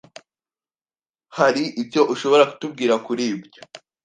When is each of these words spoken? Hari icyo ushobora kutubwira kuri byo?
Hari 1.37 1.63
icyo 1.83 2.01
ushobora 2.13 2.43
kutubwira 2.51 2.93
kuri 3.05 3.25
byo? 3.45 3.61